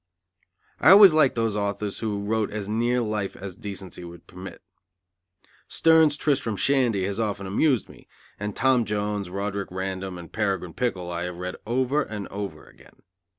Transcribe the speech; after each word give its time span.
I 0.79 0.89
always 0.89 1.13
liked 1.13 1.35
those 1.35 1.55
authors 1.55 1.99
who 1.99 2.23
wrote 2.23 2.49
as 2.49 2.67
near 2.67 3.01
life 3.01 3.35
as 3.35 3.55
decency 3.55 4.03
would 4.03 4.25
permit. 4.25 4.63
Sterne's 5.67 6.17
Tristram 6.17 6.55
Shandy 6.55 7.03
has 7.03 7.19
often 7.19 7.45
amused 7.45 7.87
me, 7.87 8.07
and 8.39 8.55
Tom 8.55 8.83
Jones, 8.83 9.29
Roderick 9.29 9.69
Random 9.69 10.17
and 10.17 10.33
Peregrine 10.33 10.73
Pickle 10.73 11.11
I 11.11 11.25
have 11.25 11.35
read 11.37 11.57
over 11.67 12.01
and 12.01 12.27
over 12.29 12.65
again. 12.65 13.03